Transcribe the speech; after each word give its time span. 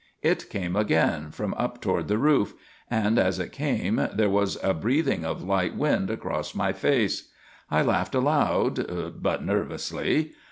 It 0.23 0.49
came 0.49 0.75
again, 0.75 1.29
from 1.29 1.53
up 1.59 1.79
toward 1.79 2.07
the 2.07 2.17
roof; 2.17 2.55
and 2.89 3.19
as 3.19 3.37
it 3.37 3.51
came 3.51 4.07
there 4.11 4.31
was 4.31 4.57
a 4.63 4.73
breathing 4.73 5.23
of 5.23 5.43
light 5.43 5.75
wind 5.75 6.09
across 6.09 6.55
my 6.55 6.73
face. 6.73 7.29
I 7.69 7.83
laughed 7.83 8.15
aloud; 8.15 9.13
but 9.21 9.45
nervously. 9.45 10.31